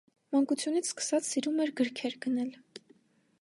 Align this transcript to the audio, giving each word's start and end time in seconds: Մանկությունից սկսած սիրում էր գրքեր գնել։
Մանկությունից 0.35 0.89
սկսած 0.91 1.29
սիրում 1.33 1.61
էր 1.67 1.73
գրքեր 1.83 2.17
գնել։ 2.27 2.51